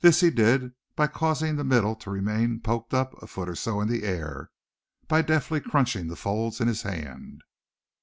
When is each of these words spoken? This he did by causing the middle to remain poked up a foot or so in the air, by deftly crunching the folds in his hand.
This 0.00 0.20
he 0.20 0.28
did 0.30 0.72
by 0.94 1.06
causing 1.06 1.56
the 1.56 1.64
middle 1.64 1.96
to 1.96 2.10
remain 2.10 2.60
poked 2.60 2.92
up 2.92 3.14
a 3.22 3.26
foot 3.26 3.48
or 3.48 3.54
so 3.54 3.80
in 3.80 3.88
the 3.88 4.02
air, 4.04 4.50
by 5.08 5.22
deftly 5.22 5.58
crunching 5.62 6.08
the 6.08 6.16
folds 6.16 6.60
in 6.60 6.68
his 6.68 6.82
hand. 6.82 7.42